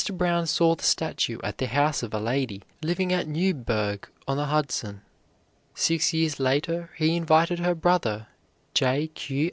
[0.13, 4.45] Brown saw the statue at the house of a lady living at Newburgh on the
[4.47, 5.03] Hudson.
[5.75, 8.25] Six years later he invited her brother,
[8.73, 9.11] J.